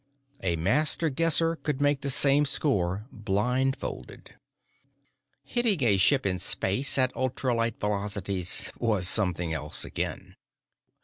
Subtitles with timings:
[0.41, 4.33] A Master Guesser could make the same score blindfolded.
[5.43, 10.33] Hitting a ship in space at ultralight velocities was something else again.